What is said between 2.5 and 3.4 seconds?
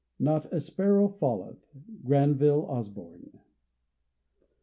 OSBORNE.